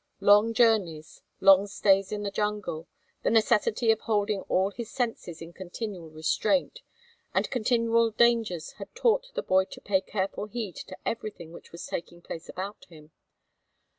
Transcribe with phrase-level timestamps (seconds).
[0.19, 2.87] Long journeys, long stays in the jungle,
[3.21, 6.79] the necessity of holding all his senses in continual restraint,
[7.35, 11.85] and continual dangers had taught the boy to pay careful heed to everything which was
[11.85, 13.11] taking place about him.